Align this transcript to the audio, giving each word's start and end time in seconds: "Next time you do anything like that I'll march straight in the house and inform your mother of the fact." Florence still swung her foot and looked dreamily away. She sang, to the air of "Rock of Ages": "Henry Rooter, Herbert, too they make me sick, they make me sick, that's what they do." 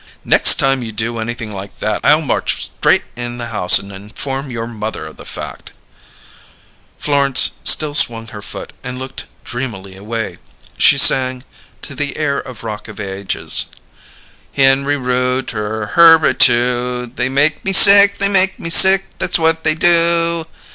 "Next 0.25 0.55
time 0.55 0.81
you 0.81 0.91
do 0.91 1.19
anything 1.19 1.53
like 1.53 1.77
that 1.77 2.01
I'll 2.03 2.23
march 2.23 2.63
straight 2.65 3.03
in 3.15 3.37
the 3.37 3.49
house 3.49 3.77
and 3.77 3.91
inform 3.91 4.49
your 4.49 4.65
mother 4.65 5.05
of 5.05 5.17
the 5.17 5.25
fact." 5.27 5.73
Florence 6.97 7.51
still 7.63 7.93
swung 7.93 8.29
her 8.29 8.41
foot 8.41 8.73
and 8.83 8.97
looked 8.97 9.25
dreamily 9.43 9.95
away. 9.95 10.39
She 10.75 10.97
sang, 10.97 11.43
to 11.83 11.93
the 11.93 12.17
air 12.17 12.39
of 12.39 12.63
"Rock 12.63 12.87
of 12.87 12.99
Ages": 12.99 13.65
"Henry 14.53 14.97
Rooter, 14.97 15.85
Herbert, 15.93 16.39
too 16.39 17.05
they 17.15 17.29
make 17.29 17.63
me 17.63 17.71
sick, 17.71 18.17
they 18.17 18.27
make 18.27 18.57
me 18.57 18.71
sick, 18.71 19.05
that's 19.19 19.37
what 19.37 19.63
they 19.63 19.75
do." 19.75 20.47